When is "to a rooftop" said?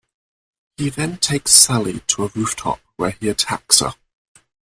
2.07-2.79